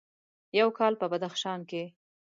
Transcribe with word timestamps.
یو 0.59 0.69
کال 0.79 0.93
په 1.01 1.05
بدخشان 1.11 1.59
کې: 1.69 1.83